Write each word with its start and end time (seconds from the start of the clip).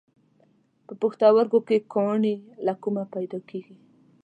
په 0.85 0.93
پښتورګو 1.01 1.59
کې 1.67 1.77
کاڼي 1.93 2.35
له 2.65 2.73
کومه 2.83 3.03
پیدا 3.13 3.39
کېږي؟ 3.49 3.75